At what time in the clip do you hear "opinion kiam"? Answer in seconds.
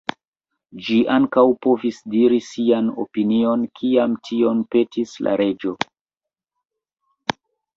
3.05-4.17